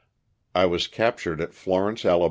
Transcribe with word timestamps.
I 0.55 0.65
was 0.65 0.87
captured 0.87 1.39
at 1.41 1.53
Florence, 1.53 2.05
Ala. 2.05 2.19